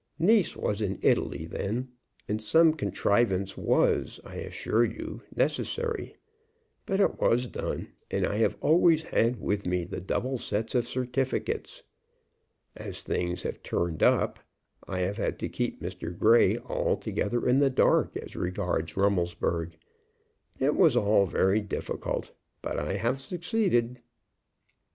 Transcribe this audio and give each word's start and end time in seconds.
Nice 0.17 0.57
was 0.57 0.81
in 0.81 0.97
Italy 1.03 1.45
then, 1.45 1.89
and 2.27 2.41
some 2.41 2.73
contrivance 2.73 3.55
was, 3.55 4.19
I 4.23 4.37
assure 4.37 4.83
you, 4.83 5.21
necessary. 5.35 6.15
But 6.87 6.99
it 6.99 7.19
was 7.21 7.45
done, 7.45 7.89
and 8.09 8.25
I 8.25 8.37
have 8.37 8.57
always 8.61 9.03
had 9.03 9.39
with 9.39 9.67
me 9.67 9.83
the 9.85 10.01
double 10.01 10.39
sets 10.39 10.73
of 10.73 10.87
certificates. 10.87 11.83
As 12.75 13.03
things 13.03 13.43
have 13.43 13.61
turned 13.61 14.01
up, 14.01 14.39
I 14.87 15.01
have 15.01 15.17
had 15.17 15.37
to 15.37 15.49
keep 15.49 15.83
Mr. 15.83 16.17
Grey 16.17 16.57
altogether 16.57 17.47
in 17.47 17.59
the 17.59 17.69
dark 17.69 18.17
as 18.17 18.35
regards 18.35 18.97
Rummelsburg. 18.97 19.77
It 20.59 20.73
was 20.75 20.95
very 21.31 21.61
difficult; 21.61 22.31
but 22.63 22.79
I 22.79 22.93
have 22.93 23.21
succeeded." 23.21 23.99